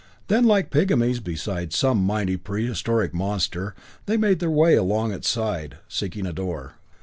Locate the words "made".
4.17-4.39